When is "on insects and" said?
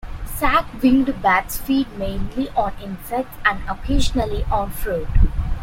2.57-3.59